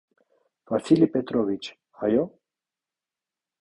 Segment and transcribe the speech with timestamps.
[0.71, 1.61] Վասիլի Պետրովիչ,
[2.09, 2.27] այո՞: